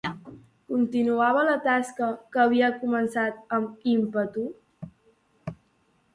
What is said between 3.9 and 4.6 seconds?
ímpetu?